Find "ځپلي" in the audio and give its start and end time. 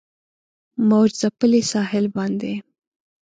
1.21-1.61